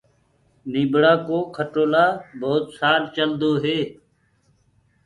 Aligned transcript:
نيٚڀڙآ 0.71 1.13
ڪو 1.27 1.37
کٽولآ 1.55 2.05
ڀوت 2.39 2.63
سال 2.77 3.01
چلدوئي 3.15 3.79